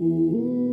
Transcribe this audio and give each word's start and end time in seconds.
Mm-hmm. 0.00 0.69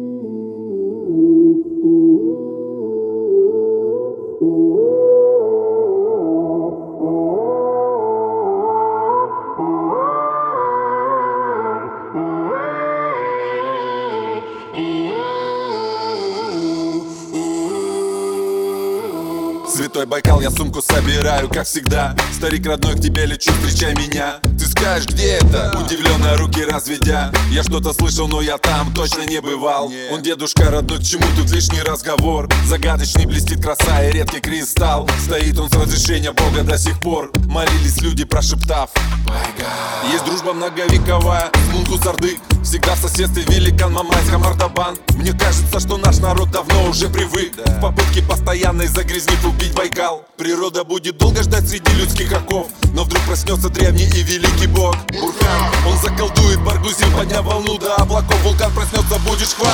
Святой 19.69 20.05
Байкал, 20.05 20.41
я 20.41 20.49
сумку 20.49 20.81
собираю, 20.81 21.49
как 21.49 21.65
всегда. 21.65 22.15
Старик 22.33 22.65
родной, 22.65 22.95
к 22.95 23.01
тебе 23.01 23.25
лечу, 23.25 23.51
встречай 23.51 23.93
меня. 23.95 24.39
Ты 24.57 24.65
скажешь, 24.65 25.07
где 25.07 25.33
это? 25.33 25.77
Удивленно 25.77 26.37
руки 26.37 26.63
разведя. 26.63 27.31
Я 27.51 27.63
что-то 27.63 27.93
слышал, 27.93 28.27
но 28.27 28.41
я 28.41 28.57
там 28.57 28.93
точно 28.93 29.25
не 29.25 29.41
бывал. 29.41 29.91
Он 30.11 30.21
дедушка 30.21 30.71
родной, 30.71 30.99
к 30.99 31.03
чему 31.03 31.25
тут 31.35 31.51
лишний 31.51 31.81
разговор? 31.81 32.49
Загадочный 32.65 33.25
блестит 33.25 33.61
краса 33.61 34.03
и 34.05 34.11
редкий 34.13 34.39
кристалл. 34.39 35.07
Стоит 35.23 35.59
он 35.59 35.69
с 35.69 35.73
разрешения 35.73 36.31
Бога 36.31 36.63
до 36.63 36.77
сих 36.77 36.99
пор. 37.01 37.31
Молились 37.47 38.01
люди, 38.01 38.23
прошептав 38.23 38.91
Байгал 39.25 40.11
Есть 40.11 40.25
дружба 40.25 40.53
многовековая, 40.53 41.51
Мункус 41.73 42.05
Орды 42.05 42.37
Всегда 42.67 42.95
в 42.95 42.99
соседстве 42.99 43.43
великан 43.43 43.93
Мамайска 43.93 44.37
Мардабан 44.37 44.97
Мне 45.15 45.31
кажется, 45.31 45.79
что 45.79 45.95
наш 45.95 46.17
народ 46.17 46.51
давно 46.51 46.89
уже 46.89 47.07
привык. 47.07 47.53
В 47.55 47.79
попытке 47.79 48.21
постоянной 48.21 48.87
загрязнить 48.87 49.41
убить 49.45 49.73
Байкал. 49.73 50.25
Природа 50.35 50.83
будет 50.83 51.17
долго 51.17 51.43
ждать 51.43 51.65
среди 51.65 51.89
людских 51.93 52.29
оков. 52.33 52.67
Но 52.93 53.05
вдруг 53.05 53.23
проснется 53.23 53.69
древний 53.69 54.03
и 54.03 54.21
великий 54.21 54.67
бог. 54.67 54.97
Бурхан, 55.13 55.87
он 55.87 55.97
заколдует 55.99 56.61
Баргузин 56.61 57.09
Подняв 57.13 57.45
волну 57.45 57.77
до 57.77 57.95
облаков. 57.95 58.37
Вулкан 58.43 58.73
проснется, 58.73 59.17
будет 59.19 59.47
шквал 59.47 59.71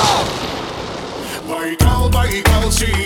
Байкал, 1.48 2.08
Байкал, 2.10 2.70
Сибирь, 2.70 3.03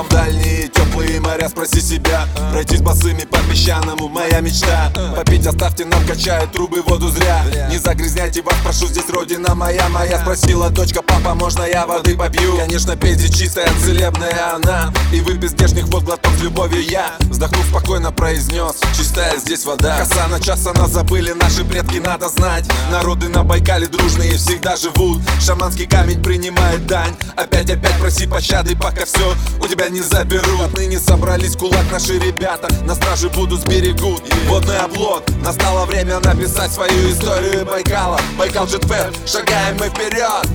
вам 0.00 0.08
дальние 0.08 0.68
теплые 0.68 1.20
моря, 1.20 1.48
спроси 1.48 1.80
себя. 1.80 2.26
Пройтись 2.52 2.80
босыми 2.80 3.24
по 3.24 3.38
песчаному, 3.50 4.08
моя 4.08 4.40
мечта. 4.40 4.90
Попить 5.14 5.46
оставьте 5.46 5.84
нам, 5.84 6.04
качают 6.06 6.52
трубы, 6.52 6.80
воду 6.82 7.08
зря. 7.08 7.44
Не 7.70 7.76
загрязняйте 7.76 8.40
вас, 8.42 8.54
прошу, 8.64 8.86
здесь 8.86 9.08
родина 9.10 9.54
моя 9.54 9.88
Моя. 9.90 10.20
Спросила 10.20 10.70
дочка, 10.70 11.02
папа, 11.02 11.34
можно 11.34 11.64
я 11.64 11.86
воды 11.86 12.16
попью? 12.16 12.56
Конечно, 12.56 12.96
пей 12.96 13.14
здесь 13.14 13.36
чистая, 13.36 13.68
целебная 13.84 14.54
она. 14.54 14.92
И 15.12 15.20
выпей 15.20 15.48
здешних 15.48 15.86
вод 15.88 16.04
глоток 16.04 16.32
с 16.38 16.42
любовью 16.42 16.82
я. 16.82 17.16
Вздохнув 17.20 17.66
спокойно 17.66 18.12
произнес, 18.12 18.76
чистая 18.96 19.36
здесь 19.36 19.64
вода 19.64 19.98
Коса 19.98 20.28
на 20.28 20.40
час, 20.40 20.66
она 20.66 20.86
забыли, 20.86 21.32
наши 21.32 21.64
предки 21.64 21.98
надо 21.98 22.28
знать. 22.28 22.64
Народы 22.90 23.28
на 23.28 23.42
Байкале 23.44 23.86
дружные 23.86 24.36
всегда 24.38 24.76
живут. 24.76 25.20
Шаманский 25.40 25.86
камень 25.86 26.22
принимает 26.22 26.86
дань. 26.86 27.14
Опять-опять 27.36 27.98
проси 27.98 28.26
пощады, 28.26 28.76
пока 28.76 29.04
все 29.04 29.34
у 29.60 29.66
тебя 29.66 29.89
не 29.90 30.00
заберут. 30.00 30.60
Отныне 30.60 30.98
собрались 30.98 31.56
кулак 31.56 31.84
наши 31.90 32.18
ребята. 32.18 32.68
На 32.84 32.94
страже 32.94 33.28
будут 33.28 33.60
сберегут 33.60 34.22
водный 34.46 34.78
облог. 34.78 35.22
Настало 35.44 35.86
время 35.86 36.20
написать 36.20 36.72
свою 36.72 37.10
историю 37.10 37.64
Байкала. 37.64 38.20
Байкал 38.38 38.66
Джетфер, 38.66 39.12
шагаем 39.26 39.76
мы 39.78 39.88
вперед. 39.88 40.46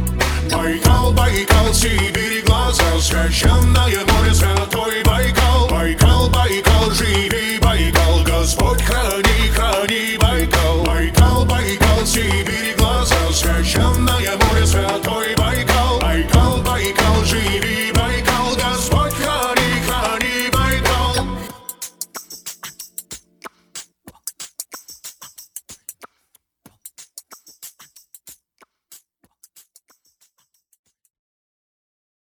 Байкал, 0.51 1.11
Байкал, 1.11 1.73
Сибирь, 1.73 2.43
глаза 2.45 2.83
Священное 2.99 4.05
море, 4.05 4.33
святой 4.33 4.84